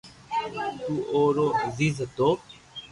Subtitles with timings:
[0.87, 2.29] جي اوُ رو عزيز ھتو